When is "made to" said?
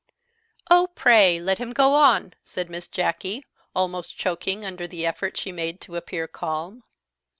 5.51-5.95